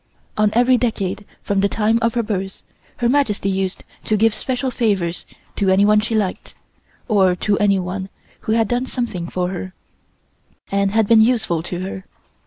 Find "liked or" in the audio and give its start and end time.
6.15-7.35